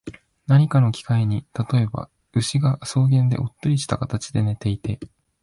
[0.47, 4.99] 何かの機会に、例えば、牛が草原でおっとりした形で寝ていて、